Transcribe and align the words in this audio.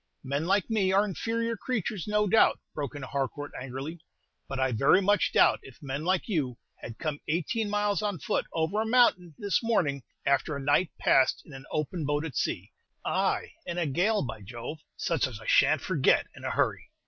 "Men 0.23 0.47
like 0.47 0.67
me 0.67 0.91
are 0.91 1.01
very 1.01 1.09
inferior 1.09 1.55
creatures, 1.55 2.07
no 2.07 2.25
doubt," 2.25 2.57
broke 2.73 2.95
in 2.95 3.03
Harcourt, 3.03 3.51
angrily; 3.55 3.99
"but 4.47 4.59
I 4.59 4.71
very 4.71 4.99
much 4.99 5.31
doubt 5.31 5.59
if 5.61 5.77
men 5.79 6.03
like 6.03 6.27
you 6.27 6.57
had 6.77 6.97
come 6.97 7.19
eighteen 7.27 7.69
miles 7.69 8.01
on 8.01 8.17
foot 8.17 8.47
over 8.51 8.81
a 8.81 8.85
mountain 8.87 9.35
this 9.37 9.61
morning, 9.61 10.01
after 10.25 10.55
a 10.55 10.59
night 10.59 10.89
passed 10.99 11.43
in 11.45 11.53
an 11.53 11.65
open 11.71 12.03
boat 12.03 12.25
at 12.25 12.35
sea, 12.35 12.71
ay, 13.05 13.51
in 13.67 13.77
a 13.77 13.85
gale, 13.85 14.23
by 14.23 14.41
Jove, 14.41 14.79
such 14.97 15.27
as 15.27 15.39
I 15.39 15.45
sha' 15.45 15.75
n't 15.75 15.81
forget 15.81 16.25
in 16.35 16.45
a 16.45 16.49
hurry." 16.49 16.89